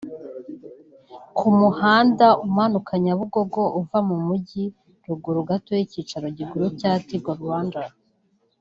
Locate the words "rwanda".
7.41-7.81